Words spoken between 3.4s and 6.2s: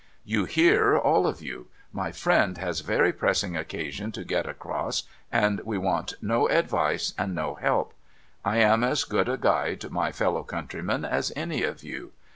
occasion to get across, and we want